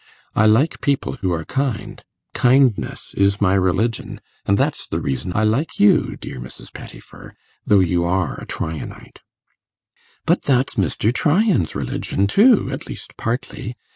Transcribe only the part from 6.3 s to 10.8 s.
Mrs. Pettifer, though you are a Tryanite.' 'But that's